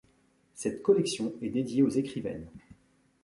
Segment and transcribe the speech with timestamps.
[0.55, 2.47] Cette collection est dédiée aux écrivaines.